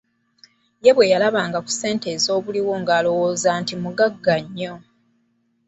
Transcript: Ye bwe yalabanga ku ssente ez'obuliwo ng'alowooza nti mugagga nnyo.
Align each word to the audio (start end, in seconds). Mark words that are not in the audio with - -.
Ye 0.83 0.91
bwe 0.95 1.11
yalabanga 1.13 1.57
ku 1.65 1.69
ssente 1.73 2.07
ez'obuliwo 2.15 2.73
ng'alowooza 2.81 3.51
nti 3.61 3.73
mugagga 3.83 4.35
nnyo. 4.43 4.73